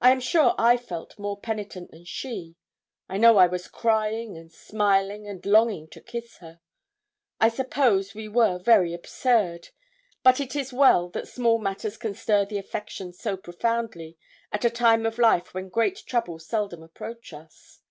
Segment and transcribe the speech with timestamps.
[0.00, 2.56] I am sure I felt more penitent than she.
[3.06, 6.60] I know I was crying and smiling, and longing to kiss her.
[7.38, 9.68] I suppose we were very absurd;
[10.22, 14.16] but it is well that small matters can stir the affections so profoundly
[14.52, 17.82] at a time of life when great troubles seldom approach us.